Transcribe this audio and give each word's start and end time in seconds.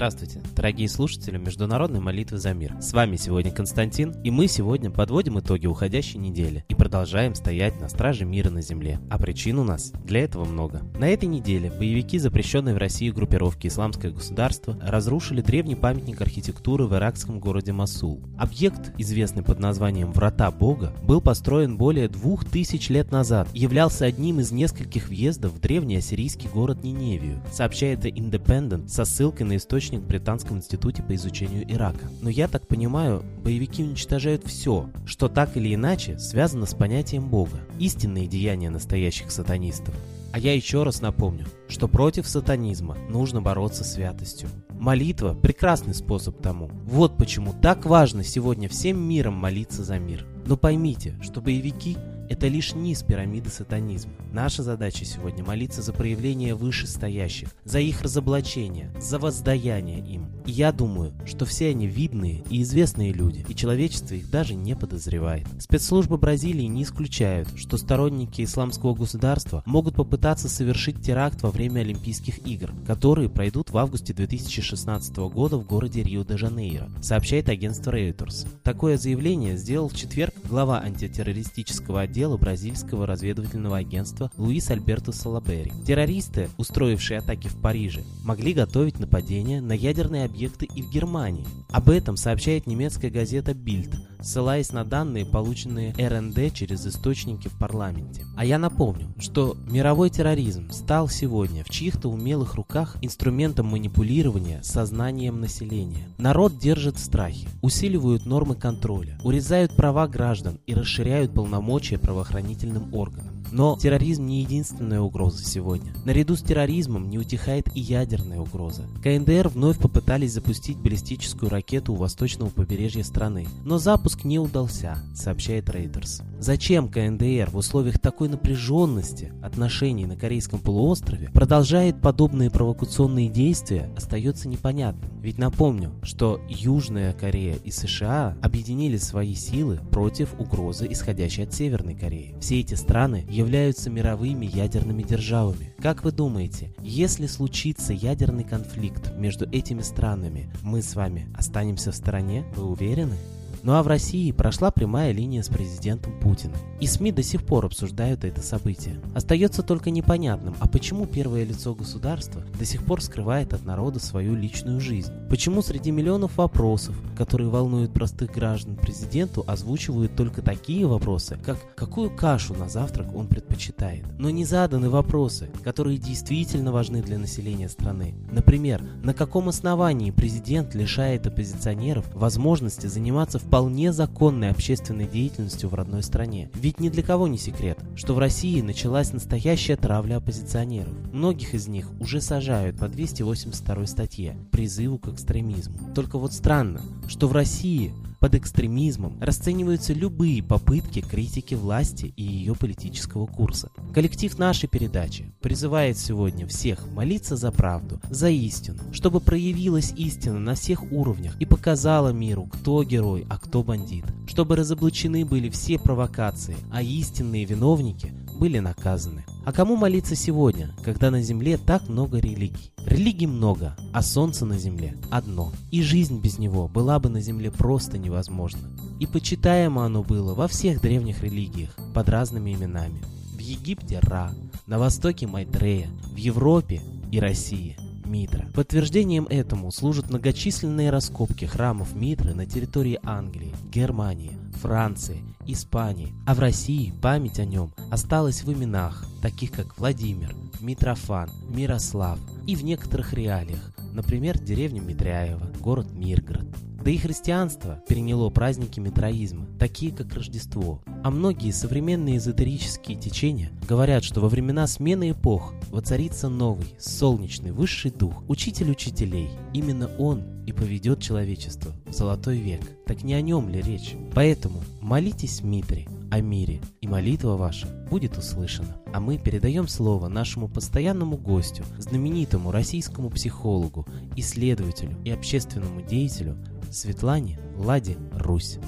Здравствуйте, 0.00 0.39
дорогие 0.60 0.90
слушатели 0.90 1.38
Международной 1.38 2.00
молитвы 2.00 2.36
за 2.36 2.52
мир. 2.52 2.76
С 2.82 2.92
вами 2.92 3.16
сегодня 3.16 3.50
Константин, 3.50 4.14
и 4.22 4.30
мы 4.30 4.46
сегодня 4.46 4.90
подводим 4.90 5.38
итоги 5.38 5.66
уходящей 5.66 6.18
недели 6.18 6.66
и 6.68 6.74
продолжаем 6.74 7.34
стоять 7.34 7.80
на 7.80 7.88
страже 7.88 8.26
мира 8.26 8.50
на 8.50 8.60
земле. 8.60 9.00
А 9.08 9.16
причин 9.16 9.58
у 9.58 9.64
нас 9.64 9.90
для 10.04 10.20
этого 10.20 10.44
много. 10.44 10.82
На 10.98 11.08
этой 11.08 11.30
неделе 11.30 11.70
боевики 11.70 12.18
запрещенной 12.18 12.74
в 12.74 12.76
России 12.76 13.08
группировки 13.08 13.68
«Исламское 13.68 14.10
государство» 14.10 14.78
разрушили 14.82 15.40
древний 15.40 15.76
памятник 15.76 16.20
архитектуры 16.20 16.84
в 16.84 16.94
иракском 16.94 17.40
городе 17.40 17.72
Масул. 17.72 18.20
Объект, 18.36 18.92
известный 18.98 19.42
под 19.42 19.60
названием 19.60 20.12
«Врата 20.12 20.50
Бога», 20.50 20.92
был 21.02 21.22
построен 21.22 21.78
более 21.78 22.08
двух 22.08 22.44
тысяч 22.44 22.90
лет 22.90 23.10
назад 23.10 23.48
и 23.54 23.60
являлся 23.60 24.04
одним 24.04 24.40
из 24.40 24.52
нескольких 24.52 25.08
въездов 25.08 25.54
в 25.54 25.60
древний 25.60 25.96
ассирийский 25.96 26.50
город 26.50 26.82
Ниневию, 26.82 27.42
сообщает 27.50 28.04
The 28.04 28.12
Independent 28.12 28.88
со 28.88 29.06
ссылкой 29.06 29.46
на 29.46 29.56
источник 29.56 30.02
в 30.50 30.56
институте 30.56 31.02
по 31.02 31.14
изучению 31.14 31.70
Ирака. 31.72 32.08
Но 32.20 32.30
я 32.30 32.48
так 32.48 32.66
понимаю, 32.66 33.24
боевики 33.42 33.82
уничтожают 33.82 34.44
все, 34.46 34.90
что 35.06 35.28
так 35.28 35.56
или 35.56 35.74
иначе 35.74 36.18
связано 36.18 36.66
с 36.66 36.74
понятием 36.74 37.28
Бога, 37.28 37.60
истинные 37.78 38.26
деяния 38.26 38.70
настоящих 38.70 39.30
сатанистов. 39.30 39.94
А 40.32 40.38
я 40.38 40.54
еще 40.54 40.84
раз 40.84 41.00
напомню, 41.00 41.46
что 41.68 41.88
против 41.88 42.28
сатанизма 42.28 42.96
нужно 43.08 43.42
бороться 43.42 43.82
святостью. 43.82 44.48
Молитва– 44.70 45.34
прекрасный 45.42 45.94
способ 45.94 46.40
тому. 46.40 46.70
Вот 46.84 47.16
почему 47.16 47.52
так 47.52 47.84
важно 47.84 48.22
сегодня 48.22 48.68
всем 48.68 48.98
миром 49.00 49.34
молиться 49.34 49.82
за 49.82 49.98
мир. 49.98 50.24
Но 50.46 50.56
поймите, 50.56 51.18
что 51.20 51.40
боевики 51.40 51.96
это 52.30 52.46
лишь 52.46 52.74
низ 52.74 53.02
пирамиды 53.02 53.50
сатанизма. 53.50 54.12
Наша 54.32 54.62
задача 54.62 55.04
сегодня 55.04 55.44
молиться 55.44 55.82
за 55.82 55.92
проявление 55.92 56.54
вышестоящих, 56.54 57.48
за 57.64 57.80
их 57.80 58.02
разоблачение, 58.02 58.92
за 59.00 59.18
воздаяние 59.18 59.98
им. 59.98 60.28
И 60.46 60.52
я 60.52 60.70
думаю, 60.70 61.12
что 61.26 61.44
все 61.44 61.70
они 61.70 61.88
видные 61.88 62.44
и 62.48 62.62
известные 62.62 63.12
люди, 63.12 63.44
и 63.48 63.54
человечество 63.54 64.14
их 64.14 64.30
даже 64.30 64.54
не 64.54 64.76
подозревает. 64.76 65.48
Спецслужбы 65.58 66.18
Бразилии 66.18 66.66
не 66.66 66.84
исключают, 66.84 67.48
что 67.56 67.76
сторонники 67.76 68.44
исламского 68.44 68.94
государства 68.94 69.64
могут 69.66 69.96
попытаться 69.96 70.48
совершить 70.48 71.02
теракт 71.02 71.42
во 71.42 71.50
время 71.50 71.80
Олимпийских 71.80 72.46
игр, 72.46 72.70
которые 72.86 73.28
пройдут 73.28 73.70
в 73.70 73.76
августе 73.76 74.14
2016 74.14 75.16
года 75.16 75.56
в 75.56 75.66
городе 75.66 76.04
Рио-де-Жанейро, 76.04 76.90
сообщает 77.02 77.48
агентство 77.48 77.90
Reuters. 77.90 78.46
Такое 78.62 78.96
заявление 78.96 79.56
сделал 79.56 79.88
в 79.88 79.96
четверг 79.96 80.34
глава 80.48 80.80
антитеррористического 80.80 82.02
отдела 82.02 82.19
отдела 82.20 82.36
бразильского 82.36 83.06
разведывательного 83.06 83.78
агентства 83.78 84.30
Луис 84.36 84.70
Альберто 84.70 85.10
Салабери. 85.10 85.72
Террористы, 85.86 86.50
устроившие 86.58 87.20
атаки 87.20 87.48
в 87.48 87.56
Париже, 87.56 88.02
могли 88.24 88.52
готовить 88.52 88.98
нападения 88.98 89.62
на 89.62 89.72
ядерные 89.72 90.26
объекты 90.26 90.66
и 90.66 90.82
в 90.82 90.90
Германии. 90.90 91.46
Об 91.70 91.88
этом 91.88 92.18
сообщает 92.18 92.66
немецкая 92.66 93.08
газета 93.08 93.52
Bild, 93.52 93.94
ссылаясь 94.22 94.72
на 94.72 94.84
данные, 94.84 95.26
полученные 95.26 95.94
РНД 95.98 96.52
через 96.52 96.86
источники 96.86 97.48
в 97.48 97.58
парламенте. 97.58 98.24
А 98.36 98.44
я 98.44 98.58
напомню, 98.58 99.08
что 99.18 99.56
мировой 99.68 100.10
терроризм 100.10 100.70
стал 100.70 101.08
сегодня 101.08 101.64
в 101.64 101.70
чьих-то 101.70 102.08
умелых 102.08 102.54
руках 102.54 102.96
инструментом 103.02 103.66
манипулирования 103.66 104.62
сознанием 104.62 105.40
населения. 105.40 106.08
Народ 106.18 106.58
держит 106.58 106.96
в 106.96 107.04
страхе, 107.04 107.48
усиливают 107.62 108.26
нормы 108.26 108.54
контроля, 108.54 109.18
урезают 109.22 109.74
права 109.76 110.06
граждан 110.06 110.60
и 110.66 110.74
расширяют 110.74 111.34
полномочия 111.34 111.98
правоохранительным 111.98 112.94
органам. 112.94 113.39
Но 113.52 113.76
терроризм 113.80 114.26
не 114.26 114.40
единственная 114.42 115.00
угроза 115.00 115.44
сегодня. 115.44 115.92
Наряду 116.04 116.36
с 116.36 116.42
терроризмом 116.42 117.08
не 117.08 117.18
утихает 117.18 117.66
и 117.74 117.80
ядерная 117.80 118.40
угроза. 118.40 118.82
КНДР 119.02 119.48
вновь 119.48 119.78
попытались 119.78 120.32
запустить 120.32 120.78
баллистическую 120.78 121.50
ракету 121.50 121.92
у 121.92 121.96
восточного 121.96 122.50
побережья 122.50 123.02
страны, 123.02 123.46
но 123.64 123.78
запуск 123.78 124.24
не 124.24 124.38
удался, 124.38 124.98
сообщает 125.14 125.68
Reuters. 125.68 126.22
Зачем 126.38 126.88
КНДР 126.88 127.50
в 127.50 127.56
условиях 127.56 127.98
такой 127.98 128.28
напряженности 128.28 129.32
отношений 129.42 130.06
на 130.06 130.16
Корейском 130.16 130.58
полуострове 130.58 131.30
продолжает 131.32 132.00
подобные 132.00 132.50
провокационные 132.50 133.28
действия, 133.28 133.90
остается 133.96 134.48
непонятным. 134.48 135.10
Ведь 135.20 135.38
напомню, 135.38 135.92
что 136.02 136.40
Южная 136.48 137.12
Корея 137.12 137.56
и 137.56 137.70
США 137.70 138.36
объединили 138.42 138.96
свои 138.96 139.34
силы 139.34 139.80
против 139.90 140.32
угрозы, 140.38 140.86
исходящей 140.90 141.44
от 141.44 141.52
Северной 141.52 141.94
Кореи. 141.94 142.34
Все 142.40 142.60
эти 142.60 142.74
страны 142.74 143.26
являются 143.40 143.90
мировыми 143.90 144.46
ядерными 144.46 145.02
державами. 145.02 145.74
Как 145.80 146.04
вы 146.04 146.12
думаете, 146.12 146.74
если 146.82 147.26
случится 147.26 147.92
ядерный 147.92 148.44
конфликт 148.44 149.16
между 149.16 149.48
этими 149.50 149.80
странами, 149.80 150.50
мы 150.62 150.82
с 150.82 150.94
вами 150.94 151.26
останемся 151.34 151.90
в 151.90 151.96
стороне? 151.96 152.44
Вы 152.54 152.64
уверены? 152.64 153.16
Ну 153.62 153.74
а 153.74 153.82
в 153.82 153.88
России 153.88 154.32
прошла 154.32 154.70
прямая 154.70 155.12
линия 155.12 155.42
с 155.42 155.48
президентом 155.48 156.18
Путиным. 156.20 156.56
И 156.80 156.86
СМИ 156.86 157.12
до 157.12 157.22
сих 157.22 157.44
пор 157.44 157.66
обсуждают 157.66 158.24
это 158.24 158.40
событие. 158.40 159.00
Остается 159.14 159.62
только 159.62 159.90
непонятным, 159.90 160.54
а 160.60 160.68
почему 160.68 161.06
первое 161.06 161.44
лицо 161.44 161.74
государства 161.74 162.42
до 162.58 162.64
сих 162.64 162.82
пор 162.84 163.02
скрывает 163.02 163.52
от 163.52 163.64
народа 163.64 163.98
свою 163.98 164.34
личную 164.34 164.80
жизнь? 164.80 165.12
Почему 165.28 165.60
среди 165.60 165.90
миллионов 165.90 166.38
вопросов, 166.38 166.96
которые 167.16 167.50
волнуют 167.50 167.92
простых 167.92 168.32
граждан 168.32 168.76
президенту, 168.76 169.44
озвучивают 169.46 170.16
только 170.16 170.40
такие 170.40 170.86
вопросы, 170.86 171.38
как 171.44 171.58
какую 171.74 172.10
кашу 172.10 172.54
на 172.54 172.68
завтрак 172.68 173.14
он 173.14 173.26
предпочитает? 173.26 174.04
Но 174.18 174.30
не 174.30 174.46
заданы 174.46 174.88
вопросы, 174.88 175.50
которые 175.62 175.98
действительно 175.98 176.72
важны 176.72 177.02
для 177.02 177.18
населения 177.18 177.68
страны. 177.68 178.14
Например, 178.30 178.82
на 179.02 179.12
каком 179.12 179.48
основании 179.50 180.10
президент 180.10 180.74
лишает 180.74 181.26
оппозиционеров 181.26 182.06
возможности 182.14 182.86
заниматься 182.86 183.38
в 183.38 183.49
вполне 183.50 183.92
законной 183.92 184.50
общественной 184.50 185.08
деятельностью 185.08 185.68
в 185.68 185.74
родной 185.74 186.04
стране. 186.04 186.52
Ведь 186.54 186.78
ни 186.78 186.88
для 186.88 187.02
кого 187.02 187.26
не 187.26 187.36
секрет, 187.36 187.80
что 187.96 188.14
в 188.14 188.20
России 188.20 188.60
началась 188.60 189.12
настоящая 189.12 189.74
травля 189.74 190.18
оппозиционеров. 190.18 190.92
Многих 191.12 191.54
из 191.54 191.66
них 191.66 191.88
уже 191.98 192.20
сажают 192.20 192.78
по 192.78 192.86
282 192.86 193.86
статье 193.86 194.36
«Призыву 194.52 194.98
к 194.98 195.08
экстремизму». 195.08 195.92
Только 195.96 196.16
вот 196.16 196.32
странно, 196.32 196.80
что 197.08 197.26
в 197.26 197.32
России 197.32 197.92
под 198.20 198.34
экстремизмом 198.34 199.18
расцениваются 199.20 199.94
любые 199.94 200.42
попытки 200.42 201.00
критики 201.00 201.54
власти 201.54 202.12
и 202.16 202.22
ее 202.22 202.54
политического 202.54 203.26
курса. 203.26 203.70
Коллектив 203.94 204.38
нашей 204.38 204.68
передачи 204.68 205.32
призывает 205.40 205.98
сегодня 205.98 206.46
всех 206.46 206.86
молиться 206.92 207.36
за 207.36 207.50
правду, 207.50 208.00
за 208.10 208.28
истину, 208.28 208.78
чтобы 208.92 209.20
проявилась 209.20 209.92
истина 209.96 210.38
на 210.38 210.54
всех 210.54 210.92
уровнях 210.92 211.34
и 211.40 211.46
показала 211.46 212.10
миру, 212.10 212.46
кто 212.52 212.84
герой, 212.84 213.26
а 213.30 213.38
кто 213.38 213.62
бандит, 213.62 214.04
чтобы 214.26 214.54
разоблачены 214.54 215.24
были 215.24 215.48
все 215.48 215.78
провокации, 215.78 216.56
а 216.70 216.82
истинные 216.82 217.46
виновники 217.46 218.12
были 218.40 218.58
наказаны. 218.58 219.24
А 219.44 219.52
кому 219.52 219.76
молиться 219.76 220.16
сегодня, 220.16 220.74
когда 220.82 221.10
на 221.10 221.20
земле 221.20 221.58
так 221.58 221.88
много 221.90 222.18
религий? 222.18 222.72
Религий 222.86 223.26
много, 223.26 223.76
а 223.92 224.02
солнце 224.02 224.46
на 224.46 224.58
земле 224.58 224.96
одно. 225.10 225.52
И 225.70 225.82
жизнь 225.82 226.20
без 226.20 226.38
него 226.38 226.66
была 226.66 226.98
бы 226.98 227.10
на 227.10 227.20
земле 227.20 227.50
просто 227.50 227.98
невозможна. 227.98 228.70
И 228.98 229.06
почитаемо 229.06 229.84
оно 229.84 230.02
было 230.02 230.34
во 230.34 230.48
всех 230.48 230.80
древних 230.80 231.22
религиях 231.22 231.76
под 231.94 232.08
разными 232.08 232.54
именами. 232.54 233.02
В 233.34 233.38
Египте 233.40 234.00
Ра, 234.00 234.32
на 234.66 234.78
востоке 234.78 235.26
Майтрея, 235.26 235.90
в 236.10 236.16
Европе 236.16 236.80
и 237.12 237.20
России 237.20 237.76
Митра. 238.06 238.46
Подтверждением 238.54 239.26
этому 239.28 239.70
служат 239.70 240.08
многочисленные 240.08 240.90
раскопки 240.90 241.44
храмов 241.44 241.94
Митры 241.94 242.34
на 242.34 242.46
территории 242.46 242.98
Англии, 243.02 243.54
Германии, 243.70 244.32
Франции, 244.54 245.22
Испании, 245.46 246.12
а 246.26 246.34
в 246.34 246.38
России 246.40 246.92
память 247.02 247.38
о 247.38 247.44
нем 247.44 247.72
осталась 247.90 248.42
в 248.42 248.52
именах, 248.52 249.04
таких 249.22 249.52
как 249.52 249.78
Владимир, 249.78 250.34
Митрофан, 250.60 251.30
Мирослав 251.48 252.18
и 252.46 252.54
в 252.54 252.64
некоторых 252.64 253.12
реалиях, 253.12 253.72
например, 253.92 254.38
деревня 254.38 254.80
Митряева, 254.80 255.50
город 255.60 255.92
Миргород. 255.92 256.48
Да 256.82 256.90
и 256.90 256.96
христианство 256.96 257.82
переняло 257.88 258.30
праздники 258.30 258.80
митроизма, 258.80 259.46
такие 259.58 259.92
как 259.92 260.14
Рождество. 260.14 260.82
А 261.04 261.10
многие 261.10 261.50
современные 261.50 262.16
эзотерические 262.16 262.98
течения 262.98 263.50
говорят, 263.68 264.02
что 264.02 264.20
во 264.20 264.28
времена 264.28 264.66
смены 264.66 265.10
эпох 265.10 265.54
воцарится 265.70 266.28
новый, 266.28 266.74
солнечный, 266.78 267.52
высший 267.52 267.90
дух, 267.90 268.24
учитель 268.28 268.70
учителей. 268.70 269.28
Именно 269.52 269.90
он 269.98 270.22
и 270.46 270.52
поведет 270.52 271.02
человечество 271.02 271.72
в 271.86 271.92
золотой 271.92 272.38
век. 272.38 272.62
Так 272.86 273.02
не 273.02 273.14
о 273.14 273.20
нем 273.20 273.48
ли 273.48 273.60
речь? 273.60 273.94
Поэтому 274.14 274.62
молитесь 274.80 275.42
Митре 275.42 275.86
о 276.10 276.20
мире, 276.20 276.60
и 276.80 276.88
молитва 276.88 277.36
ваша 277.36 277.68
будет 277.90 278.18
услышана. 278.18 278.76
А 278.92 279.00
мы 279.00 279.18
передаем 279.18 279.68
слово 279.68 280.08
нашему 280.08 280.48
постоянному 280.48 281.16
гостю, 281.16 281.64
знаменитому 281.78 282.50
российскому 282.50 283.10
психологу, 283.10 283.86
исследователю 284.16 284.96
и 285.04 285.10
общественному 285.10 285.82
деятелю 285.82 286.36
Светлане 286.70 287.38
Ладе 287.56 287.96
Русь. 288.12 288.58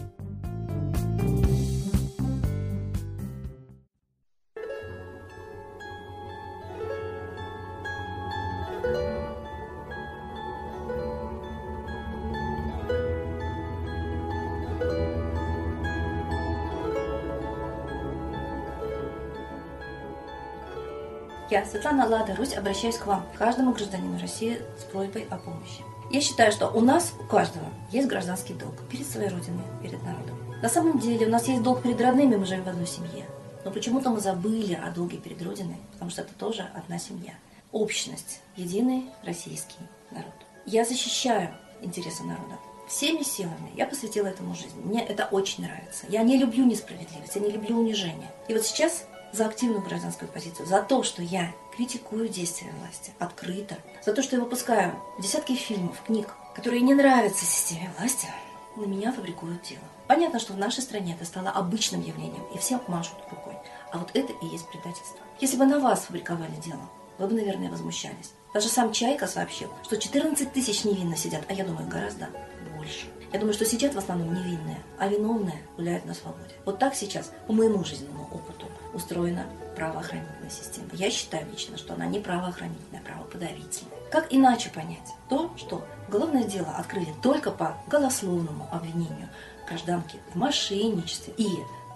Я, 21.52 21.66
Светлана 21.66 22.08
Лада 22.08 22.34
Русь, 22.34 22.54
обращаюсь 22.54 22.96
к 22.96 23.04
вам, 23.04 23.26
каждому 23.36 23.74
гражданину 23.74 24.18
России 24.18 24.62
с 24.80 24.84
просьбой 24.84 25.26
о 25.28 25.36
помощи. 25.36 25.82
Я 26.10 26.22
считаю, 26.22 26.50
что 26.50 26.68
у 26.68 26.80
нас, 26.80 27.12
у 27.20 27.24
каждого, 27.24 27.66
есть 27.90 28.08
гражданский 28.08 28.54
долг 28.54 28.72
перед 28.90 29.06
своей 29.06 29.28
Родиной, 29.28 29.62
перед 29.82 30.02
народом. 30.02 30.38
На 30.62 30.70
самом 30.70 30.98
деле 30.98 31.26
у 31.26 31.28
нас 31.28 31.46
есть 31.48 31.62
долг 31.62 31.82
перед 31.82 32.00
родными, 32.00 32.36
мы 32.36 32.46
живем 32.46 32.64
в 32.64 32.68
одной 32.68 32.86
семье. 32.86 33.26
Но 33.66 33.70
почему-то 33.70 34.08
мы 34.08 34.20
забыли 34.20 34.72
о 34.82 34.90
долге 34.92 35.18
перед 35.18 35.42
Родиной, 35.42 35.76
потому 35.92 36.10
что 36.10 36.22
это 36.22 36.32
тоже 36.32 36.66
одна 36.72 36.98
семья. 36.98 37.34
Общность, 37.70 38.40
единый 38.56 39.10
российский 39.22 39.76
народ. 40.10 40.32
Я 40.64 40.86
защищаю 40.86 41.50
интересы 41.82 42.22
народа. 42.22 42.56
Всеми 42.88 43.22
силами 43.24 43.72
я 43.76 43.84
посвятила 43.84 44.28
этому 44.28 44.54
жизнь. 44.54 44.80
Мне 44.82 45.04
это 45.04 45.28
очень 45.30 45.64
нравится. 45.64 46.06
Я 46.08 46.22
не 46.22 46.38
люблю 46.38 46.64
несправедливость, 46.64 47.36
я 47.36 47.42
не 47.42 47.50
люблю 47.50 47.78
унижение. 47.78 48.30
И 48.48 48.54
вот 48.54 48.64
сейчас 48.64 49.04
за 49.32 49.46
активную 49.46 49.82
гражданскую 49.82 50.30
позицию, 50.30 50.66
за 50.66 50.82
то, 50.82 51.02
что 51.02 51.22
я 51.22 51.52
критикую 51.74 52.28
действия 52.28 52.72
власти 52.78 53.12
открыто, 53.18 53.78
за 54.04 54.12
то, 54.12 54.22
что 54.22 54.36
я 54.36 54.42
выпускаю 54.42 54.94
десятки 55.18 55.54
фильмов, 55.54 56.02
книг, 56.06 56.34
которые 56.54 56.82
не 56.82 56.94
нравятся 56.94 57.44
системе 57.44 57.90
власти, 57.98 58.28
на 58.76 58.84
меня 58.84 59.12
фабрикуют 59.12 59.62
дело. 59.62 59.82
Понятно, 60.06 60.38
что 60.38 60.52
в 60.52 60.58
нашей 60.58 60.82
стране 60.82 61.14
это 61.14 61.24
стало 61.24 61.50
обычным 61.50 62.02
явлением, 62.02 62.44
и 62.54 62.58
всем 62.58 62.80
машут 62.88 63.16
рукой. 63.30 63.56
А 63.90 63.98
вот 63.98 64.10
это 64.14 64.32
и 64.32 64.46
есть 64.46 64.68
предательство. 64.68 65.18
Если 65.40 65.56
бы 65.56 65.66
на 65.66 65.78
вас 65.78 66.04
фабриковали 66.04 66.54
дело, 66.64 66.88
вы 67.18 67.28
бы, 67.28 67.34
наверное, 67.34 67.70
возмущались. 67.70 68.32
Даже 68.54 68.68
сам 68.68 68.92
Чайка 68.92 69.26
сообщил, 69.26 69.70
что 69.82 69.96
14 69.96 70.52
тысяч 70.52 70.84
невинно 70.84 71.16
сидят, 71.16 71.42
а 71.48 71.52
я 71.52 71.64
думаю, 71.64 71.88
гораздо 71.88 72.28
больше. 72.76 73.06
Я 73.32 73.38
думаю, 73.38 73.54
что 73.54 73.64
сидят 73.64 73.94
в 73.94 73.98
основном 73.98 74.34
невинные, 74.34 74.78
а 74.98 75.08
виновные 75.08 75.62
гуляют 75.76 76.04
на 76.04 76.12
свободе. 76.12 76.54
Вот 76.66 76.78
так 76.78 76.94
сейчас, 76.94 77.32
по 77.46 77.52
моему 77.52 77.82
жизненному 77.84 78.24
опыту, 78.24 78.66
устроена 78.94 79.46
правоохранительная 79.76 80.50
система. 80.50 80.88
Я 80.92 81.10
считаю 81.10 81.50
лично, 81.50 81.76
что 81.78 81.94
она 81.94 82.06
не 82.06 82.20
правоохранительная, 82.20 83.00
а 83.00 83.08
правоподавительная. 83.08 83.92
Как 84.10 84.26
иначе 84.30 84.70
понять 84.70 85.14
то, 85.28 85.50
что 85.56 85.84
уголовное 86.08 86.44
дело 86.44 86.68
открыли 86.76 87.12
только 87.22 87.50
по 87.50 87.76
голословному 87.86 88.68
обвинению 88.70 89.28
гражданки 89.66 90.18
в 90.32 90.36
мошенничестве 90.36 91.32
и 91.36 91.48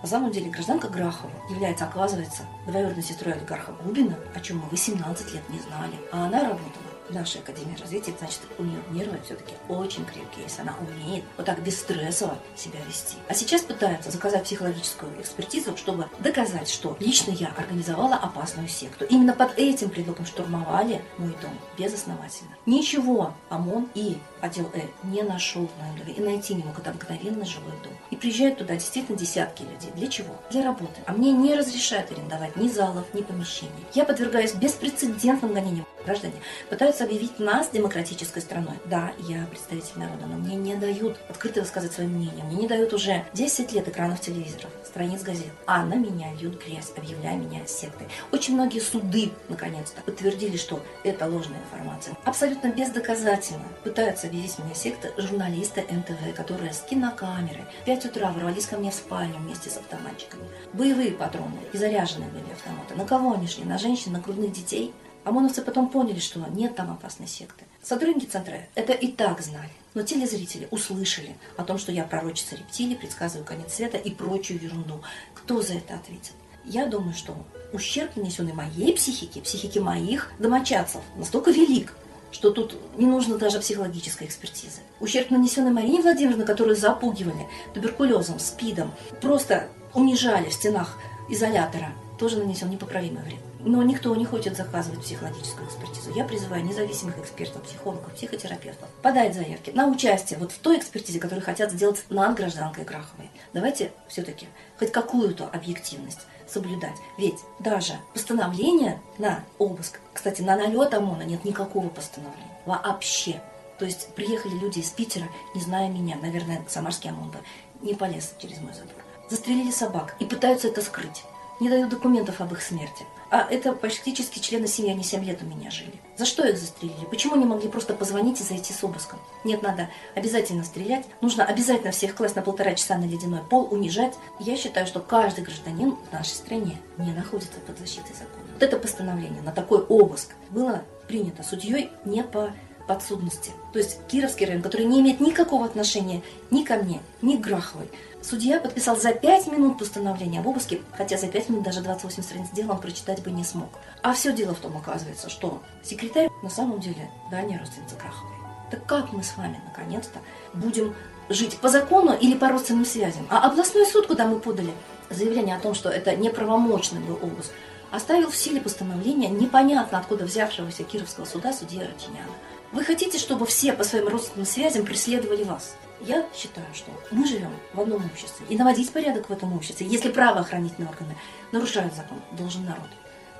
на 0.02 0.08
самом 0.08 0.30
деле 0.30 0.50
гражданка 0.50 0.88
Грахова 0.88 1.32
является, 1.50 1.84
оказывается, 1.84 2.42
двоюродной 2.66 3.02
сестрой 3.02 3.34
олигарха 3.34 3.72
Губина, 3.72 4.16
о 4.34 4.40
чем 4.40 4.58
мы 4.58 4.68
18 4.68 5.34
лет 5.34 5.48
не 5.48 5.58
знали. 5.58 5.94
А 6.12 6.26
она 6.26 6.42
работала 6.42 6.85
нашей 7.10 7.40
Академии 7.40 7.76
развития, 7.80 8.14
значит, 8.18 8.40
у 8.58 8.62
нее 8.62 8.80
нервы 8.90 9.18
все-таки 9.24 9.54
очень 9.68 10.04
крепкие, 10.04 10.44
если 10.44 10.62
она 10.62 10.74
умеет 10.80 11.24
вот 11.36 11.46
так 11.46 11.62
бесстрессово 11.62 12.38
себя 12.56 12.78
вести. 12.86 13.16
А 13.28 13.34
сейчас 13.34 13.62
пытается 13.62 14.10
заказать 14.10 14.44
психологическую 14.44 15.20
экспертизу, 15.20 15.76
чтобы 15.76 16.08
доказать, 16.18 16.68
что 16.68 16.96
лично 17.00 17.30
я 17.32 17.48
организовала 17.56 18.16
опасную 18.16 18.68
секту. 18.68 19.04
Именно 19.04 19.34
под 19.34 19.58
этим 19.58 19.90
предлогом 19.90 20.26
штурмовали 20.26 21.02
мой 21.18 21.34
дом 21.42 21.58
безосновательно. 21.78 22.50
Ничего 22.66 23.34
ОМОН 23.50 23.90
и 23.94 24.18
отдел 24.46 24.70
Э 24.74 24.80
не 25.04 25.22
нашел 25.22 25.68
в 25.68 25.80
моем 25.80 25.98
доме 25.98 26.12
и 26.12 26.20
найти 26.20 26.54
не 26.54 26.64
мог. 26.64 26.78
Это 26.78 26.90
обыкновенно 26.90 27.44
жилой 27.44 27.72
дом. 27.82 27.92
И 28.10 28.16
приезжают 28.16 28.58
туда 28.58 28.74
действительно 28.74 29.18
десятки 29.18 29.62
людей. 29.62 29.90
Для 29.94 30.08
чего? 30.08 30.34
Для 30.50 30.64
работы. 30.64 31.00
А 31.06 31.12
мне 31.12 31.32
не 31.32 31.54
разрешают 31.54 32.10
арендовать 32.10 32.56
ни 32.56 32.68
залов, 32.68 33.04
ни 33.14 33.22
помещений. 33.22 33.72
Я 33.94 34.04
подвергаюсь 34.04 34.54
беспрецедентным 34.54 35.54
гонениям. 35.54 35.86
Граждане 36.04 36.34
пытаются 36.70 37.04
объявить 37.04 37.38
нас 37.38 37.68
демократической 37.70 38.40
страной. 38.40 38.74
Да, 38.84 39.12
я 39.28 39.44
представитель 39.46 39.98
народа, 39.98 40.26
но 40.26 40.36
мне 40.36 40.54
не 40.54 40.76
дают 40.76 41.18
открыто 41.28 41.60
высказать 41.60 41.92
свое 41.92 42.08
мнение. 42.08 42.44
Мне 42.44 42.56
не 42.62 42.68
дают 42.68 42.92
уже 42.92 43.24
10 43.32 43.72
лет 43.72 43.88
экранов 43.88 44.20
телевизоров, 44.20 44.70
страниц 44.84 45.22
газет. 45.22 45.50
А 45.66 45.84
на 45.84 45.94
меня 45.94 46.32
льют 46.34 46.64
грязь, 46.64 46.92
объявляя 46.96 47.36
меня 47.36 47.66
сектой. 47.66 48.06
Очень 48.30 48.54
многие 48.54 48.80
суды, 48.80 49.32
наконец-то, 49.48 50.00
подтвердили, 50.02 50.56
что 50.56 50.82
это 51.02 51.26
ложная 51.26 51.58
информация. 51.58 52.16
Абсолютно 52.24 52.68
бездоказательно 52.68 53.66
пытаются 53.82 54.28
объявить 54.36 54.58
меня 54.58 54.74
сектой 54.74 55.12
журналисты 55.16 55.80
НТВ, 55.80 56.36
которые 56.36 56.72
с 56.74 56.80
кинокамеры 56.80 57.64
в 57.82 57.84
5 57.86 58.04
утра 58.06 58.30
ворвались 58.30 58.66
ко 58.66 58.76
мне 58.76 58.90
в 58.90 58.94
спальню 58.94 59.38
вместе 59.38 59.70
с 59.70 59.78
автоматчиками. 59.78 60.46
Боевые 60.74 61.12
патроны 61.12 61.58
и 61.72 61.78
заряженные 61.78 62.28
были 62.28 62.52
автоматы. 62.52 62.94
На 62.96 63.06
кого 63.06 63.32
они 63.32 63.46
шли? 63.46 63.64
На 63.64 63.78
женщин, 63.78 64.12
на 64.12 64.20
грудных 64.20 64.52
детей? 64.52 64.92
ОМОНовцы 65.24 65.62
потом 65.62 65.88
поняли, 65.88 66.20
что 66.20 66.38
нет 66.50 66.76
там 66.76 66.90
опасной 66.90 67.26
секты. 67.26 67.64
Сотрудники 67.82 68.26
центра 68.26 68.58
это 68.74 68.92
и 68.92 69.10
так 69.10 69.40
знали. 69.40 69.70
Но 69.94 70.02
телезрители 70.02 70.68
услышали 70.70 71.34
о 71.56 71.64
том, 71.64 71.78
что 71.78 71.90
я 71.90 72.04
пророчица 72.04 72.56
рептилий, 72.56 72.94
предсказываю 72.94 73.46
конец 73.46 73.72
света 73.72 73.96
и 73.96 74.10
прочую 74.10 74.62
ерунду. 74.62 75.00
Кто 75.34 75.62
за 75.62 75.74
это 75.74 75.94
ответит? 75.94 76.34
Я 76.66 76.86
думаю, 76.86 77.14
что 77.14 77.34
ущерб, 77.72 78.16
нанесенный 78.16 78.52
моей 78.52 78.92
психике, 78.94 79.40
психике 79.40 79.80
моих 79.80 80.30
домочадцев, 80.38 81.00
настолько 81.16 81.50
велик, 81.50 81.94
что 82.30 82.50
тут 82.50 82.76
не 82.96 83.06
нужно 83.06 83.38
даже 83.38 83.60
психологической 83.60 84.26
экспертизы. 84.26 84.80
Ущерб, 85.00 85.30
нанесенный 85.30 85.70
Марине 85.70 86.02
Владимировне, 86.02 86.44
которую 86.44 86.76
запугивали 86.76 87.46
туберкулезом, 87.74 88.38
спидом, 88.38 88.92
просто 89.20 89.68
унижали 89.94 90.48
в 90.48 90.52
стенах 90.52 90.98
изолятора, 91.28 91.92
тоже 92.18 92.38
нанесен 92.38 92.70
непоправимый 92.70 93.22
вред. 93.22 93.45
Но 93.66 93.82
никто 93.82 94.14
не 94.14 94.24
хочет 94.24 94.56
заказывать 94.56 95.00
психологическую 95.00 95.66
экспертизу. 95.66 96.12
Я 96.14 96.22
призываю 96.22 96.64
независимых 96.64 97.18
экспертов, 97.18 97.62
психологов, 97.64 98.14
психотерапевтов 98.14 98.88
подать 99.02 99.34
заявки 99.34 99.70
на 99.70 99.88
участие 99.88 100.38
вот 100.38 100.52
в 100.52 100.58
той 100.60 100.78
экспертизе, 100.78 101.18
которую 101.18 101.44
хотят 101.44 101.72
сделать 101.72 102.04
над 102.08 102.36
гражданкой 102.36 102.84
Граховой. 102.84 103.28
Давайте 103.52 103.90
все-таки 104.06 104.46
хоть 104.78 104.92
какую-то 104.92 105.48
объективность 105.48 106.20
соблюдать. 106.46 106.94
Ведь 107.18 107.40
даже 107.58 107.94
постановление 108.14 109.00
на 109.18 109.40
обыск, 109.58 109.98
кстати, 110.14 110.42
на 110.42 110.54
налет 110.54 110.94
ОМОНа 110.94 111.22
нет 111.22 111.44
никакого 111.44 111.88
постановления. 111.88 112.56
Вообще. 112.66 113.42
То 113.80 113.84
есть 113.84 114.14
приехали 114.14 114.54
люди 114.54 114.78
из 114.78 114.90
Питера, 114.90 115.26
не 115.56 115.60
зная 115.60 115.88
меня, 115.88 116.16
наверное, 116.22 116.64
самарский 116.68 117.10
ОМОН 117.10 117.30
бы 117.32 117.38
не 117.82 117.94
полез 117.94 118.32
через 118.38 118.60
мой 118.60 118.74
забор. 118.74 118.94
Застрелили 119.28 119.72
собак 119.72 120.14
и 120.20 120.24
пытаются 120.24 120.68
это 120.68 120.82
скрыть 120.82 121.24
не 121.60 121.68
дают 121.68 121.88
документов 121.88 122.40
об 122.40 122.52
их 122.52 122.62
смерти. 122.62 123.04
А 123.30 123.46
это 123.50 123.72
практически 123.72 124.38
члены 124.38 124.66
семьи, 124.68 124.90
они 124.90 125.02
7 125.02 125.24
лет 125.24 125.42
у 125.42 125.46
меня 125.46 125.70
жили. 125.70 125.94
За 126.16 126.24
что 126.24 126.46
их 126.46 126.58
застрелили? 126.58 127.06
Почему 127.10 127.34
не 127.36 127.44
могли 127.44 127.68
просто 127.68 127.92
позвонить 127.94 128.40
и 128.40 128.44
зайти 128.44 128.72
с 128.72 128.84
обыском? 128.84 129.18
Нет, 129.44 129.62
надо 129.62 129.88
обязательно 130.14 130.62
стрелять. 130.62 131.04
Нужно 131.20 131.44
обязательно 131.44 131.90
всех 131.90 132.14
класть 132.14 132.36
на 132.36 132.42
полтора 132.42 132.74
часа 132.74 132.96
на 132.96 133.04
ледяной 133.04 133.40
пол, 133.40 133.68
унижать. 133.70 134.14
Я 134.38 134.56
считаю, 134.56 134.86
что 134.86 135.00
каждый 135.00 135.44
гражданин 135.44 135.96
в 135.96 136.12
нашей 136.12 136.34
стране 136.34 136.78
не 136.98 137.12
находится 137.12 137.58
под 137.66 137.78
защитой 137.78 138.12
закона. 138.12 138.46
Вот 138.54 138.62
это 138.62 138.78
постановление 138.78 139.42
на 139.42 139.52
такой 139.52 139.80
обыск 139.80 140.34
было 140.50 140.82
принято 141.08 141.42
судьей 141.42 141.90
не 142.04 142.22
по 142.22 142.52
подсудности. 142.86 143.52
То 143.72 143.78
есть 143.78 143.98
Кировский 144.08 144.46
район, 144.46 144.62
который 144.62 144.86
не 144.86 145.00
имеет 145.00 145.20
никакого 145.20 145.64
отношения 145.64 146.22
ни 146.50 146.62
ко 146.62 146.76
мне, 146.76 147.00
ни 147.22 147.36
к 147.36 147.40
Граховой. 147.40 147.90
Судья 148.22 148.58
подписал 148.58 148.96
за 148.96 149.12
5 149.12 149.46
минут 149.48 149.78
постановление 149.78 150.40
об 150.40 150.46
обыске, 150.48 150.80
хотя 150.96 151.16
за 151.16 151.28
5 151.28 151.48
минут 151.48 151.64
даже 151.64 151.80
28 151.80 152.22
страниц 152.22 152.48
дела 152.50 152.72
он 152.72 152.80
прочитать 152.80 153.22
бы 153.22 153.30
не 153.30 153.44
смог. 153.44 153.68
А 154.02 154.12
все 154.14 154.32
дело 154.32 154.54
в 154.54 154.58
том, 154.58 154.76
оказывается, 154.76 155.30
что 155.30 155.62
секретарь 155.84 156.28
на 156.42 156.50
самом 156.50 156.80
деле 156.80 157.10
дальняя 157.30 157.58
родственница 157.58 157.96
Граховой. 157.96 158.34
Так 158.70 158.84
как 158.86 159.12
мы 159.12 159.22
с 159.22 159.36
вами, 159.36 159.60
наконец-то, 159.64 160.18
будем 160.54 160.94
жить 161.28 161.56
по 161.58 161.68
закону 161.68 162.16
или 162.20 162.34
по 162.36 162.48
родственным 162.48 162.84
связям? 162.84 163.26
А 163.30 163.46
областной 163.46 163.86
суд, 163.86 164.08
куда 164.08 164.26
мы 164.26 164.40
подали 164.40 164.72
заявление 165.10 165.54
о 165.54 165.60
том, 165.60 165.74
что 165.74 165.88
это 165.88 166.16
неправомочный 166.16 167.00
был 167.00 167.18
обыск, 167.22 167.52
оставил 167.92 168.30
в 168.30 168.36
силе 168.36 168.60
постановления 168.60 169.28
непонятно 169.28 169.98
откуда 169.98 170.24
взявшегося 170.24 170.82
Кировского 170.82 171.24
суда 171.24 171.52
судья 171.52 171.86
Ротиняна. 171.86 172.32
Вы 172.72 172.84
хотите, 172.84 173.18
чтобы 173.18 173.46
все 173.46 173.72
по 173.72 173.84
своим 173.84 174.08
родственным 174.08 174.46
связям 174.46 174.84
преследовали 174.84 175.44
вас? 175.44 175.76
Я 176.00 176.26
считаю, 176.34 176.66
что 176.74 176.90
мы 177.10 177.26
живем 177.26 177.52
в 177.72 177.80
одном 177.80 178.04
обществе. 178.04 178.44
И 178.48 178.56
наводить 178.56 178.92
порядок 178.92 179.28
в 179.28 179.32
этом 179.32 179.54
обществе, 179.54 179.86
если 179.86 180.10
правоохранительные 180.10 180.90
органы 180.90 181.16
нарушают 181.52 181.94
закон, 181.94 182.20
должен 182.32 182.64
народ, 182.64 182.88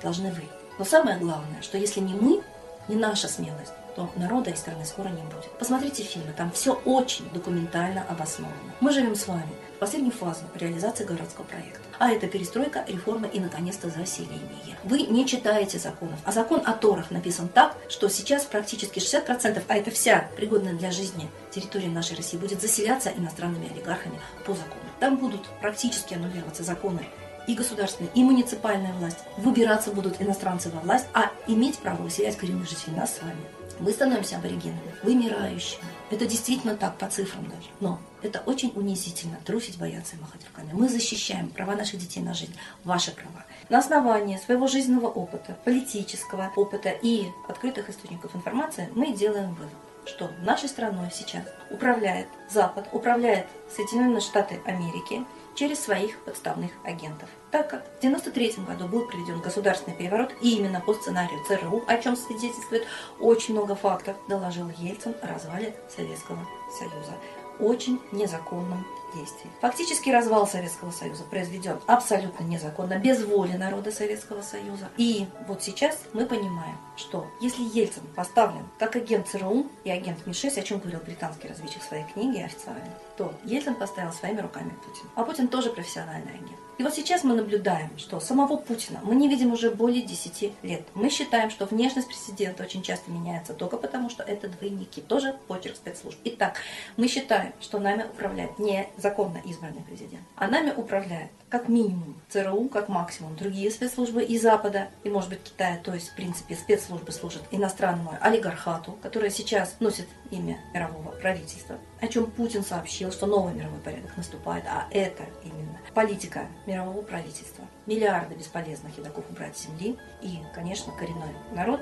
должны 0.01 0.31
вы. 0.31 0.43
Но 0.79 0.85
самое 0.85 1.19
главное, 1.19 1.61
что 1.61 1.77
если 1.77 1.99
не 1.99 2.13
мы, 2.13 2.41
не 2.87 2.95
наша 2.95 3.27
смелость, 3.27 3.73
то 3.97 4.11
народа 4.15 4.51
и 4.51 4.55
страны 4.55 4.85
скоро 4.85 5.07
не 5.09 5.23
будет. 5.23 5.49
Посмотрите 5.57 6.03
фильмы, 6.03 6.31
там 6.37 6.51
все 6.51 6.73
очень 6.85 7.27
документально 7.33 8.05
обосновано. 8.07 8.55
Мы 8.79 8.91
живем 8.91 9.15
с 9.15 9.27
вами 9.27 9.49
в 9.75 9.79
последнюю 9.79 10.13
фазу 10.13 10.43
реализации 10.53 11.03
городского 11.03 11.45
проекта. 11.45 11.79
А 11.97 12.11
это 12.11 12.27
перестройка, 12.27 12.85
реформа 12.87 13.27
и, 13.27 13.39
наконец-то, 13.39 13.89
заселение. 13.89 14.77
Вы 14.83 15.01
не 15.01 15.25
читаете 15.25 15.79
законов. 15.79 16.19
А 16.25 16.31
закон 16.31 16.61
о 16.63 16.73
Торах 16.73 17.09
написан 17.09 17.47
так, 17.47 17.75
что 17.89 18.07
сейчас 18.07 18.45
практически 18.45 18.99
60%, 18.99 19.63
а 19.67 19.75
это 19.75 19.89
вся 19.89 20.29
пригодная 20.35 20.73
для 20.73 20.91
жизни 20.91 21.27
территория 21.49 21.89
нашей 21.89 22.17
России, 22.17 22.37
будет 22.37 22.61
заселяться 22.61 23.09
иностранными 23.09 23.71
олигархами 23.71 24.19
по 24.45 24.53
закону. 24.53 24.85
Там 24.99 25.17
будут 25.17 25.41
практически 25.59 26.13
аннулироваться 26.13 26.61
законы 26.61 27.07
и 27.47 27.55
государственная, 27.55 28.11
и 28.13 28.23
муниципальная 28.23 28.93
власть. 28.93 29.19
Выбираться 29.37 29.89
будут 29.89 30.21
иностранцы 30.21 30.69
во 30.69 30.81
власть, 30.81 31.07
а 31.15 31.31
иметь 31.47 31.79
право 31.79 32.03
выселять 32.03 32.37
коренных 32.37 32.69
жителей 32.69 32.95
нас 32.95 33.15
с 33.15 33.21
вами 33.23 33.56
Мы 33.79 33.91
становимся 33.91 34.37
аборигенами, 34.37 34.95
вымирающими. 35.03 35.83
Это 36.09 36.25
действительно 36.25 36.75
так, 36.75 36.97
по 36.97 37.07
цифрам 37.07 37.43
даже. 37.45 37.67
Но 37.79 37.99
это 38.21 38.41
очень 38.45 38.71
унизительно, 38.75 39.37
трусить, 39.45 39.77
бояться 39.77 40.15
и 40.15 40.19
махать 40.19 40.45
руками. 40.47 40.71
Мы 40.73 40.89
защищаем 40.89 41.49
права 41.49 41.75
наших 41.75 41.99
детей 41.99 42.21
на 42.21 42.33
жизнь, 42.33 42.55
ваши 42.83 43.11
права. 43.11 43.45
На 43.69 43.79
основании 43.79 44.37
своего 44.37 44.67
жизненного 44.67 45.07
опыта, 45.07 45.57
политического 45.65 46.51
опыта 46.55 46.89
и 46.89 47.27
открытых 47.47 47.89
источников 47.89 48.35
информации 48.35 48.89
мы 48.95 49.13
делаем 49.13 49.53
вывод 49.53 49.73
что 50.07 50.31
нашей 50.41 50.69
страной 50.69 51.09
сейчас 51.13 51.43
управляет 51.69 52.27
Запад, 52.49 52.87
управляет 52.93 53.45
Соединенные 53.75 54.21
Штаты 54.21 54.61
Америки 54.65 55.25
через 55.57 55.79
своих 55.79 56.17
подставных 56.19 56.71
агентов. 56.85 57.27
Так 57.51 57.69
как 57.69 57.83
в 57.83 57.97
1993 57.97 58.63
году 58.65 58.87
был 58.87 59.07
проведен 59.07 59.41
государственный 59.41 59.97
переворот 59.97 60.31
и 60.41 60.55
именно 60.55 60.79
по 60.79 60.93
сценарию 60.93 61.43
ЦРУ, 61.47 61.83
о 61.87 61.97
чем 61.97 62.15
свидетельствует 62.15 62.85
очень 63.19 63.55
много 63.55 63.75
фактов, 63.75 64.15
доложил 64.29 64.69
Ельцин 64.77 65.15
о 65.21 65.27
развале 65.27 65.75
Советского 65.89 66.47
Союза. 66.77 67.13
Очень 67.59 67.99
незаконном 68.11 68.85
действий. 69.15 69.49
Фактически 69.61 70.09
развал 70.09 70.47
Советского 70.47 70.91
Союза 70.91 71.23
произведен 71.23 71.79
абсолютно 71.87 72.43
незаконно, 72.43 72.97
без 72.97 73.23
воли 73.23 73.53
народа 73.53 73.91
Советского 73.91 74.41
Союза. 74.41 74.89
И 74.97 75.27
вот 75.47 75.63
сейчас 75.63 75.99
мы 76.13 76.25
понимаем, 76.25 76.77
что 76.95 77.27
если 77.41 77.63
Ельцин 77.63 78.03
поставлен 78.15 78.67
как 78.79 78.95
агент 78.95 79.27
ЦРУ 79.27 79.67
и 79.83 79.91
агент 79.91 80.25
МИ-6, 80.25 80.59
о 80.59 80.63
чем 80.63 80.79
говорил 80.79 80.99
британский 80.99 81.47
разведчик 81.47 81.81
в 81.81 81.85
своей 81.87 82.05
книге 82.05 82.45
официально, 82.45 82.93
то 83.17 83.33
Ельцин 83.43 83.75
поставил 83.75 84.11
своими 84.13 84.41
руками 84.41 84.69
Путин. 84.85 85.09
А 85.15 85.23
Путин 85.23 85.47
тоже 85.47 85.69
профессиональный 85.69 86.33
агент. 86.33 86.59
И 86.77 86.83
вот 86.83 86.93
сейчас 86.93 87.23
мы 87.23 87.33
наблюдаем, 87.33 87.89
что 87.97 88.19
самого 88.19 88.55
Путина 88.55 88.99
мы 89.01 89.15
не 89.15 89.27
видим 89.27 89.51
уже 89.51 89.71
более 89.71 90.03
10 90.03 90.53
лет. 90.61 90.83
Мы 90.93 91.09
считаем, 91.09 91.49
что 91.49 91.65
внешность 91.65 92.07
президента 92.07 92.63
очень 92.63 92.83
часто 92.83 93.09
меняется 93.09 93.55
только 93.55 93.77
потому, 93.77 94.11
что 94.11 94.21
это 94.21 94.47
двойники, 94.47 95.01
тоже 95.01 95.35
почерк 95.47 95.75
спецслужб. 95.75 96.19
Итак, 96.23 96.57
мы 96.95 97.07
считаем, 97.07 97.53
что 97.61 97.79
нами 97.79 98.03
управляет 98.03 98.59
не 98.59 98.87
законно 99.07 99.41
избранный 99.45 99.81
президент, 99.81 100.23
а 100.35 100.47
нами 100.47 100.71
управляет 100.75 101.31
как 101.49 101.69
минимум 101.69 102.15
ЦРУ, 102.29 102.67
как 102.67 102.89
максимум 102.89 103.37
другие 103.37 103.71
спецслужбы 103.71 104.21
и 104.21 104.37
Запада, 104.37 104.89
и 105.05 105.09
может 105.09 105.29
быть 105.29 105.43
Китая, 105.43 105.79
то 105.81 105.93
есть 105.93 106.09
в 106.09 106.15
принципе 106.15 106.55
спецслужбы 106.55 107.11
служат 107.13 107.43
иностранному 107.51 108.11
олигархату, 108.19 108.97
которое 109.01 109.29
сейчас 109.29 109.77
носит 109.79 110.07
имя 110.29 110.59
мирового 110.73 111.11
правительства, 111.11 111.77
о 112.01 112.07
чем 112.07 112.29
Путин 112.29 112.65
сообщил, 112.65 113.11
что 113.13 113.27
новый 113.27 113.53
мировой 113.53 113.79
порядок 113.79 114.17
наступает, 114.17 114.65
а 114.67 114.87
это 114.91 115.23
именно 115.43 115.79
политика 115.93 116.47
мирового 116.65 117.01
правительства. 117.01 117.65
Миллиарды 117.85 118.35
бесполезных 118.35 118.97
едоков 118.97 119.23
убрать 119.29 119.57
с 119.57 119.67
земли, 119.67 119.97
и, 120.21 120.39
конечно, 120.53 120.91
коренной 120.91 121.33
народ 121.53 121.79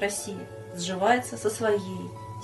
России 0.00 0.40
сживается 0.74 1.36
со 1.36 1.50
своей 1.50 1.78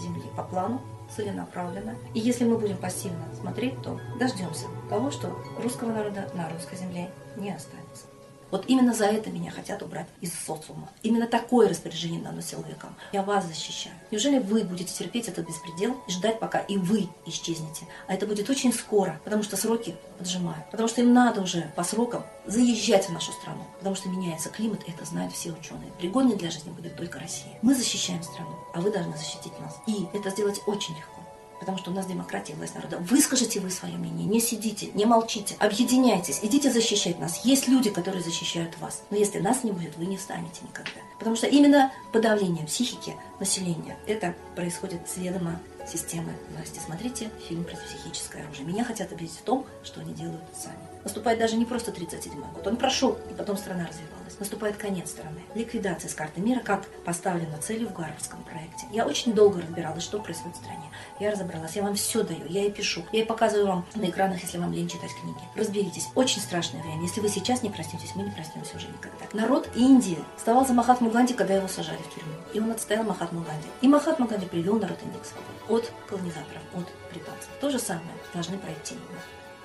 земли 0.00 0.22
по 0.36 0.44
плану 0.44 0.80
целенаправленно. 1.14 1.96
И 2.14 2.20
если 2.20 2.44
мы 2.44 2.58
будем 2.58 2.76
пассивно 2.76 3.24
смотреть, 3.40 3.80
то 3.82 4.00
дождемся 4.18 4.66
того, 4.88 5.10
что 5.10 5.36
русского 5.62 5.92
народа 5.92 6.30
на 6.34 6.48
русской 6.50 6.76
земле 6.76 7.10
не 7.36 7.50
останется. 7.52 8.06
Вот 8.50 8.64
именно 8.66 8.92
за 8.92 9.06
это 9.06 9.30
меня 9.30 9.50
хотят 9.50 9.82
убрать 9.82 10.06
из 10.20 10.32
социума. 10.34 10.88
Именно 11.02 11.26
такое 11.26 11.68
распоряжение 11.68 12.20
дано 12.20 12.40
силовикам. 12.40 12.96
Я 13.12 13.22
вас 13.22 13.46
защищаю. 13.46 13.94
Неужели 14.10 14.38
вы 14.38 14.64
будете 14.64 14.92
терпеть 14.92 15.28
этот 15.28 15.46
беспредел 15.46 15.96
и 16.06 16.10
ждать, 16.10 16.40
пока 16.40 16.58
и 16.58 16.76
вы 16.76 17.08
исчезнете? 17.26 17.86
А 18.08 18.14
это 18.14 18.26
будет 18.26 18.48
очень 18.50 18.72
скоро, 18.72 19.20
потому 19.24 19.42
что 19.42 19.56
сроки 19.56 19.96
поджимают. 20.18 20.70
Потому 20.70 20.88
что 20.88 21.00
им 21.00 21.12
надо 21.12 21.40
уже 21.40 21.72
по 21.76 21.84
срокам 21.84 22.24
заезжать 22.46 23.08
в 23.08 23.12
нашу 23.12 23.32
страну. 23.32 23.64
Потому 23.78 23.96
что 23.96 24.08
меняется 24.08 24.48
климат, 24.48 24.82
это 24.86 25.04
знают 25.04 25.32
все 25.32 25.50
ученые. 25.52 25.92
Пригодной 25.98 26.36
для 26.36 26.50
жизни 26.50 26.70
будет 26.70 26.96
только 26.96 27.18
Россия. 27.18 27.58
Мы 27.62 27.74
защищаем 27.74 28.22
страну, 28.22 28.56
а 28.74 28.80
вы 28.80 28.90
должны 28.90 29.16
защитить 29.16 29.58
нас. 29.60 29.76
И 29.86 30.06
это 30.12 30.30
сделать 30.30 30.60
очень 30.66 30.96
легко 30.96 31.20
потому 31.60 31.78
что 31.78 31.90
у 31.90 31.94
нас 31.94 32.06
демократия, 32.06 32.54
власть 32.54 32.74
народа. 32.74 32.98
Выскажите 32.98 33.60
вы 33.60 33.70
свое 33.70 33.96
мнение, 33.96 34.26
не 34.26 34.40
сидите, 34.40 34.86
не 34.94 35.04
молчите, 35.04 35.54
объединяйтесь, 35.60 36.40
идите 36.42 36.72
защищать 36.72 37.20
нас. 37.20 37.44
Есть 37.44 37.68
люди, 37.68 37.90
которые 37.90 38.22
защищают 38.22 38.76
вас, 38.78 39.02
но 39.10 39.16
если 39.18 39.38
нас 39.38 39.62
не 39.62 39.70
будет, 39.70 39.96
вы 39.96 40.06
не 40.06 40.16
встанете 40.16 40.62
никогда. 40.66 41.00
Потому 41.18 41.36
что 41.36 41.46
именно 41.46 41.92
подавление 42.12 42.66
психики 42.66 43.14
населения, 43.38 43.96
это 44.06 44.34
происходит 44.56 45.08
с 45.08 45.18
ведома 45.18 45.60
системы 45.90 46.32
власти. 46.54 46.80
Смотрите 46.84 47.30
фильм 47.48 47.64
про 47.64 47.76
психическое 47.76 48.44
оружие. 48.44 48.66
Меня 48.66 48.84
хотят 48.84 49.12
убедить 49.12 49.36
в 49.36 49.42
том, 49.42 49.66
что 49.82 50.00
они 50.00 50.14
делают 50.14 50.42
сами. 50.54 50.78
Наступает 51.04 51.38
даже 51.38 51.56
не 51.56 51.64
просто 51.64 51.92
37 51.92 52.34
год, 52.34 52.66
он 52.66 52.76
прошел, 52.76 53.18
и 53.30 53.34
потом 53.34 53.56
страна 53.56 53.86
развивалась. 53.86 54.38
Наступает 54.38 54.76
конец 54.76 55.10
страны. 55.10 55.40
Ликвидация 55.54 56.08
с 56.08 56.14
карты 56.14 56.40
мира, 56.40 56.60
как 56.60 56.86
поставлена 57.04 57.58
целью 57.58 57.88
в 57.88 57.94
Гарвардском 57.94 58.42
проекте. 58.44 58.86
Я 58.92 59.06
очень 59.06 59.32
долго 59.32 59.60
разбиралась, 59.60 60.02
что 60.02 60.18
происходит 60.18 60.56
в 60.56 60.60
стране. 60.60 60.84
Я 61.18 61.30
разобралась, 61.30 61.76
я 61.76 61.82
вам 61.82 61.94
все 61.94 62.22
даю, 62.22 62.46
я 62.48 62.64
и 62.64 62.70
пишу. 62.70 63.02
Я 63.12 63.22
и 63.22 63.24
показываю 63.24 63.66
вам 63.66 63.86
на 63.94 64.04
экранах, 64.04 64.42
если 64.42 64.58
вам 64.58 64.72
лень 64.72 64.88
читать 64.88 65.10
книги. 65.20 65.38
Разберитесь. 65.56 66.08
Очень 66.14 66.40
страшное 66.40 66.82
время. 66.82 67.02
Если 67.02 67.20
вы 67.20 67.28
сейчас 67.28 67.62
не 67.62 67.70
проснетесь, 67.70 68.14
мы 68.14 68.22
не 68.22 68.30
проснемся 68.30 68.76
уже 68.76 68.88
никогда. 68.88 69.26
Народ 69.32 69.68
Индии 69.74 70.18
вставал 70.36 70.66
за 70.66 70.72
Махатму 70.72 71.10
Ганди, 71.10 71.34
когда 71.34 71.54
его 71.54 71.68
сажали 71.68 71.98
в 71.98 72.14
тюрьму. 72.14 72.32
И 72.54 72.60
он 72.60 72.70
отстоял 72.70 73.04
Махатму 73.04 73.40
Ганди. 73.40 73.68
И 73.80 73.88
Махатма 73.88 74.26
Ганди 74.26 74.46
привел 74.46 74.78
народ 74.78 74.98
Индии 75.02 75.18
к 75.18 75.24
свободе. 75.24 75.50
От 75.80 75.92
колонизаторов, 76.08 76.62
от 76.74 76.86
британцев. 77.10 77.48
То 77.60 77.70
же 77.70 77.78
самое 77.78 78.12
должны 78.34 78.58
пройти. 78.58 78.96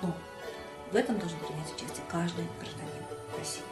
Но 0.02 0.14
в 0.92 0.96
этом 0.96 1.20
должен 1.20 1.38
принять 1.40 1.68
участие 1.76 2.06
каждый 2.10 2.46
гражданин 2.60 3.06
России. 3.38 3.64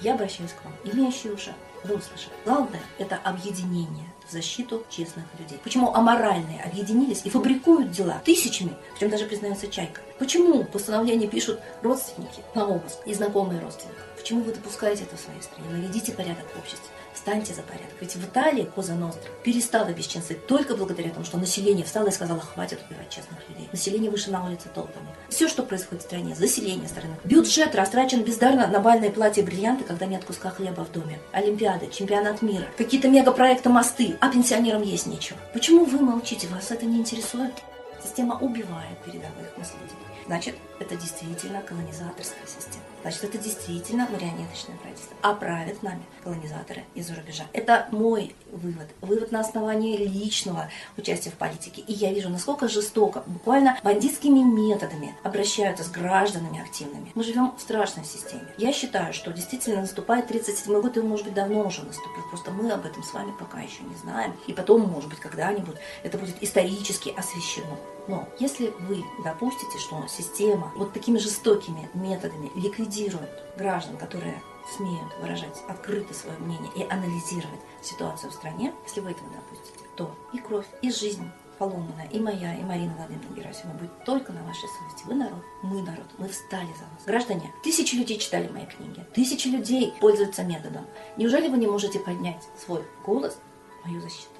Я 0.00 0.14
обращаюсь 0.14 0.52
к 0.52 0.64
вам, 0.64 0.74
имеющие 0.84 1.32
уши, 1.32 1.54
вы 1.84 1.96
услышали. 1.96 2.34
Главное– 2.44 2.80
это 2.98 3.16
объединение 3.16 4.12
в 4.26 4.32
защиту 4.32 4.84
честных 4.88 5.24
людей. 5.38 5.58
Почему 5.62 5.94
аморальные 5.94 6.62
объединились 6.62 7.22
и 7.24 7.30
фабрикуют 7.30 7.90
дела 7.90 8.20
тысячами, 8.24 8.76
в 8.94 8.98
чем 8.98 9.10
даже 9.10 9.26
признается 9.26 9.68
Чайка? 9.68 10.00
Почему 10.18 10.64
постановление 10.64 11.28
пишут 11.28 11.60
родственники 11.82 12.42
на 12.54 12.66
обыск 12.66 12.98
и 13.06 13.14
знакомые 13.14 13.60
родственников? 13.60 14.04
Почему 14.20 14.42
вы 14.42 14.52
допускаете 14.52 15.04
это 15.04 15.16
в 15.16 15.20
своей 15.20 15.40
стране? 15.40 15.66
Наведите 15.70 16.12
порядок 16.12 16.44
в 16.54 16.58
обществе. 16.58 16.86
Встаньте 17.14 17.54
за 17.54 17.62
порядок. 17.62 17.94
Ведь 18.00 18.14
в 18.14 18.24
Италии 18.24 18.70
Коза 18.74 18.94
Ностра 18.94 19.30
перестала 19.42 19.88
бесчинствовать 19.88 20.46
только 20.46 20.76
благодаря 20.76 21.10
тому, 21.10 21.24
что 21.24 21.38
население 21.38 21.84
встало 21.86 22.08
и 22.08 22.12
сказало, 22.12 22.40
хватит 22.40 22.80
убивать 22.88 23.08
честных 23.08 23.38
людей. 23.48 23.68
Население 23.72 24.10
выше 24.10 24.30
на 24.30 24.44
улице 24.44 24.68
толпами. 24.74 25.08
Все, 25.30 25.48
что 25.48 25.62
происходит 25.62 26.02
в 26.02 26.06
стране, 26.06 26.34
заселение 26.34 26.86
страны. 26.86 27.16
Бюджет 27.24 27.74
растрачен 27.74 28.22
бездарно 28.22 28.66
на 28.66 28.78
бальные 28.78 29.10
платья 29.10 29.40
и 29.40 29.44
бриллианты, 29.44 29.84
когда 29.84 30.04
нет 30.04 30.24
куска 30.24 30.50
хлеба 30.50 30.84
в 30.84 30.92
доме. 30.92 31.18
Олимпиады, 31.32 31.88
чемпионат 31.90 32.42
мира, 32.42 32.66
какие-то 32.76 33.08
мегапроекты 33.08 33.70
мосты, 33.70 34.16
а 34.20 34.28
пенсионерам 34.28 34.82
есть 34.82 35.06
нечего. 35.06 35.38
Почему 35.54 35.86
вы 35.86 35.98
молчите? 36.00 36.46
Вас 36.48 36.70
это 36.70 36.84
не 36.84 36.98
интересует? 36.98 37.54
Система 38.02 38.38
убивает 38.38 38.98
передовых 39.04 39.56
наследий. 39.56 39.96
Значит, 40.26 40.54
это 40.78 40.96
действительно 40.96 41.60
колонизаторская 41.62 42.46
система. 42.46 42.84
Значит, 43.02 43.24
это 43.24 43.38
действительно 43.38 44.06
марионеточное 44.10 44.76
правительство. 44.76 45.16
А 45.22 45.34
правят 45.34 45.82
нами 45.82 46.02
колонизаторы 46.22 46.84
из-за 46.94 47.14
рубежа. 47.14 47.44
Это 47.52 47.88
мой 47.90 48.34
вывод. 48.52 48.88
Вывод 49.00 49.32
на 49.32 49.40
основании 49.40 49.96
личного 49.96 50.70
участия 50.96 51.30
в 51.30 51.34
политике. 51.34 51.82
И 51.82 51.92
я 51.92 52.12
вижу, 52.12 52.28
насколько 52.28 52.68
жестоко, 52.68 53.22
буквально 53.26 53.78
бандитскими 53.82 54.40
методами 54.40 55.14
обращаются 55.22 55.84
с 55.84 55.90
гражданами 55.90 56.60
активными. 56.60 57.12
Мы 57.14 57.24
живем 57.24 57.54
в 57.56 57.60
страшной 57.60 58.04
системе. 58.04 58.46
Я 58.58 58.72
считаю, 58.72 59.12
что 59.12 59.32
действительно 59.32 59.80
наступает 59.80 60.28
37 60.28 60.80
год, 60.80 60.96
и 60.96 61.00
он, 61.00 61.08
может 61.08 61.24
быть, 61.24 61.34
давно 61.34 61.66
уже 61.66 61.82
наступил. 61.82 62.22
Просто 62.28 62.50
мы 62.50 62.70
об 62.70 62.84
этом 62.84 63.02
с 63.02 63.12
вами 63.12 63.32
пока 63.38 63.60
еще 63.60 63.82
не 63.82 63.96
знаем. 63.96 64.34
И 64.46 64.52
потом, 64.52 64.82
может 64.82 65.08
быть, 65.08 65.20
когда-нибудь 65.20 65.76
это 66.02 66.18
будет 66.18 66.42
исторически 66.42 67.14
освещено. 67.16 67.78
Но 68.10 68.28
если 68.40 68.74
вы 68.80 69.04
допустите, 69.22 69.78
что 69.78 70.04
система 70.08 70.72
вот 70.74 70.92
такими 70.92 71.16
жестокими 71.16 71.88
методами 71.94 72.50
ликвидирует 72.56 73.30
граждан, 73.56 73.96
которые 73.96 74.42
смеют 74.76 75.16
выражать 75.20 75.62
открыто 75.68 76.12
свое 76.12 76.36
мнение 76.38 76.72
и 76.74 76.82
анализировать 76.82 77.60
ситуацию 77.82 78.32
в 78.32 78.34
стране, 78.34 78.74
если 78.84 79.00
вы 79.00 79.12
этого 79.12 79.30
допустите, 79.30 79.84
то 79.94 80.12
и 80.32 80.38
кровь, 80.38 80.66
и 80.82 80.90
жизнь 80.90 81.30
поломанная, 81.58 82.08
и 82.08 82.18
моя, 82.18 82.54
и 82.54 82.64
Марина 82.64 82.94
Владимировна 82.96 83.36
Герасимова 83.36 83.76
будет 83.76 84.04
только 84.04 84.32
на 84.32 84.42
вашей 84.42 84.68
совести. 84.68 85.06
Вы 85.06 85.14
народ, 85.14 85.44
мы 85.62 85.82
народ, 85.82 86.06
мы 86.18 86.26
встали 86.26 86.72
за 86.72 86.84
вас. 86.92 87.04
Граждане, 87.06 87.52
тысячи 87.62 87.94
людей 87.94 88.18
читали 88.18 88.48
мои 88.48 88.66
книги, 88.66 89.06
тысячи 89.14 89.46
людей 89.46 89.94
пользуются 90.00 90.42
методом. 90.42 90.84
Неужели 91.16 91.48
вы 91.48 91.58
не 91.58 91.68
можете 91.68 92.00
поднять 92.00 92.42
свой 92.58 92.82
голос 93.06 93.38
в 93.82 93.86
мою 93.86 94.00
защиту? 94.00 94.39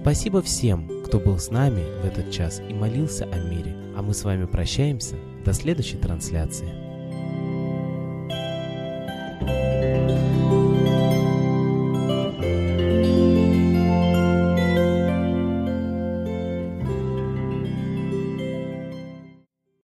Спасибо 0.00 0.40
всем, 0.40 0.88
кто 1.04 1.20
был 1.20 1.38
с 1.38 1.50
нами 1.50 1.84
в 2.00 2.06
этот 2.06 2.30
час 2.30 2.62
и 2.66 2.72
молился 2.72 3.26
о 3.26 3.36
мире. 3.36 3.76
А 3.94 4.02
мы 4.02 4.14
с 4.14 4.24
вами 4.24 4.46
прощаемся. 4.46 5.16
До 5.44 5.52
следующей 5.52 5.98
трансляции. 5.98 6.89